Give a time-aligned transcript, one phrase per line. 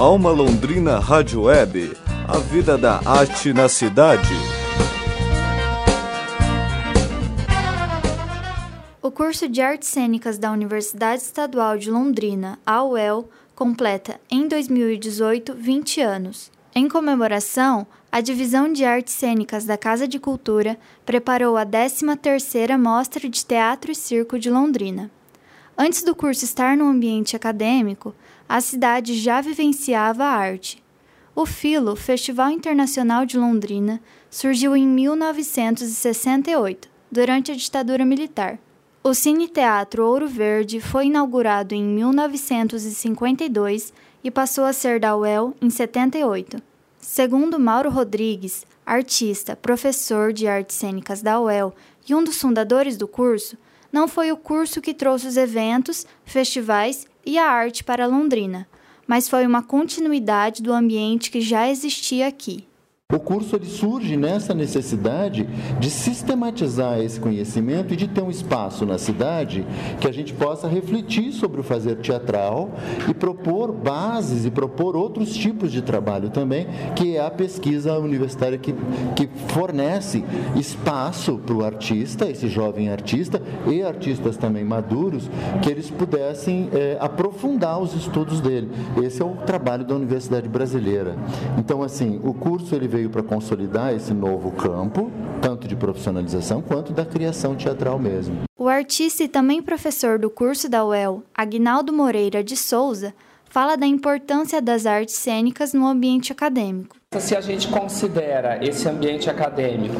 [0.00, 1.94] Alma Londrina Rádio Web,
[2.26, 4.32] a vida da arte na cidade.
[9.02, 15.52] O curso de Artes Cênicas da Universidade Estadual de Londrina, a UEL, completa em 2018
[15.52, 16.50] 20 anos.
[16.74, 23.28] Em comemoração, a Divisão de Artes Cênicas da Casa de Cultura preparou a 13ª Mostra
[23.28, 25.10] de Teatro e Circo de Londrina.
[25.76, 28.14] Antes do curso estar no ambiente acadêmico,
[28.50, 30.82] a cidade já vivenciava a arte.
[31.36, 38.58] O Filo, Festival Internacional de Londrina, surgiu em 1968, durante a ditadura militar.
[39.04, 43.92] O Cine Teatro Ouro Verde foi inaugurado em 1952
[44.24, 46.60] e passou a ser da UEL em 78.
[46.98, 51.72] Segundo Mauro Rodrigues, artista, professor de artes cênicas da UEL
[52.08, 53.56] e um dos fundadores do curso,
[53.92, 58.68] não foi o curso que trouxe os eventos, festivais e a arte para Londrina,
[59.06, 62.69] mas foi uma continuidade do ambiente que já existia aqui.
[63.12, 68.86] O curso ele surge nessa necessidade de sistematizar esse conhecimento e de ter um espaço
[68.86, 69.66] na cidade
[70.00, 72.70] que a gente possa refletir sobre o fazer teatral
[73.08, 78.58] e propor bases e propor outros tipos de trabalho também, que é a pesquisa universitária
[78.58, 78.74] que,
[79.16, 80.24] que fornece
[80.56, 85.30] espaço para o artista, esse jovem artista e artistas também maduros,
[85.62, 88.70] que eles pudessem é, aprofundar os estudos dele.
[89.02, 91.16] Esse é o trabalho da Universidade Brasileira.
[91.58, 96.60] Então, assim, o curso ele veio veio para consolidar esse novo campo, tanto de profissionalização
[96.60, 98.42] quanto da criação teatral mesmo.
[98.58, 103.14] O artista e também professor do curso da UEL, Agnaldo Moreira de Souza,
[103.48, 106.96] fala da importância das artes cênicas no ambiente acadêmico.
[107.18, 109.96] Se a gente considera esse ambiente acadêmico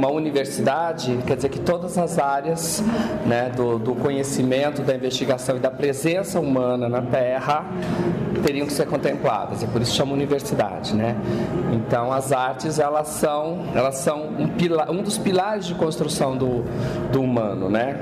[0.00, 2.82] uma universidade, quer dizer que todas as áreas
[3.26, 7.66] né, do, do conhecimento, da investigação e da presença humana na Terra
[8.42, 11.14] teriam que ser contempladas, e por isso chama universidade, né?
[11.72, 16.64] Então as artes elas são elas são um, pilar, um dos pilares de construção do,
[17.12, 17.98] do humano, né?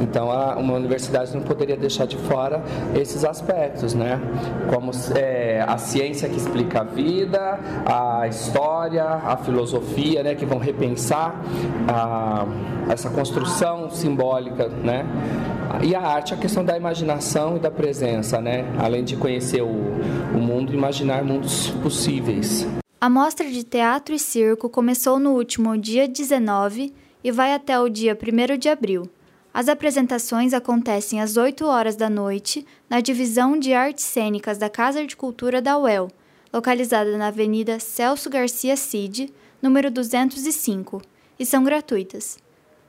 [0.00, 2.62] Então a, uma universidade não poderia deixar de fora
[2.94, 4.20] esses aspectos, né?
[4.72, 10.36] Como é, a ciência que explica a vida, a história, a filosofia, né?
[10.36, 11.39] Que vão repensar
[11.88, 12.46] a,
[12.88, 15.06] essa construção simbólica, né?
[15.82, 18.64] E a arte, a questão da imaginação e da presença, né?
[18.78, 22.66] Além de conhecer o, o mundo, imaginar mundos possíveis.
[23.00, 26.92] A mostra de teatro e circo começou no último dia 19
[27.24, 29.08] e vai até o dia 1 de abril.
[29.52, 35.04] As apresentações acontecem às 8 horas da noite na Divisão de Artes Cênicas da Casa
[35.04, 36.08] de Cultura da UEL,
[36.52, 41.02] localizada na Avenida Celso Garcia Cid, número 205,
[41.40, 42.38] e são gratuitas.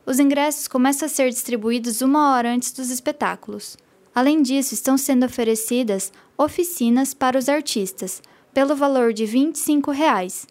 [0.06, 3.78] Os ingressos começam a ser distribuídos uma hora antes dos espetáculos.
[4.14, 8.22] Além disso, estão sendo oferecidas oficinas para os artistas,
[8.54, 10.46] pelo valor de 25 reais.